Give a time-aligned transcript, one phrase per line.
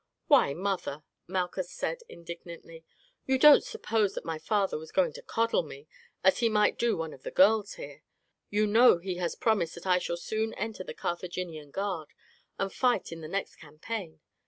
[0.25, 2.83] "Why, mother," Malchus said indignantly,
[3.27, 5.87] "you don't suppose that my father was going to coddle me
[6.23, 8.01] as he might do one of the girls here.
[8.49, 12.13] You know he has promised that I shall soon enter the Carthaginian guard,
[12.57, 14.21] and fight in the next campaign.